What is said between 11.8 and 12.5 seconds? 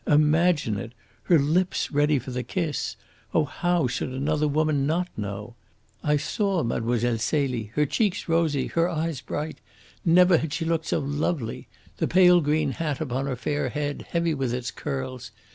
The pale